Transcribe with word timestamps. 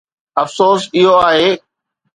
افسوس، 0.41 0.81
اهو 0.97 1.15
آهي. 1.29 1.49